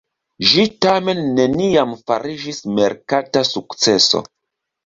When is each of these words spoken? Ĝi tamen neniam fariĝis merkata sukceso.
Ĝi 0.51 0.63
tamen 0.85 1.19
neniam 1.41 1.93
fariĝis 2.07 2.63
merkata 2.81 3.45
sukceso. 3.55 4.25